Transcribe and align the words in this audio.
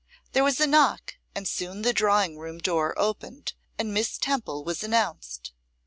There 0.31 0.43
was 0.43 0.59
a 0.59 0.65
knock, 0.65 1.17
and 1.35 1.47
soon 1.47 1.83
the 1.83 1.93
drawing 1.93 2.39
room 2.39 2.57
door 2.57 2.95
opened, 2.97 3.53
and 3.77 3.93
Miss 3.93 4.17
Temple 4.17 4.63
was 4.63 4.83
announced. 4.83 5.53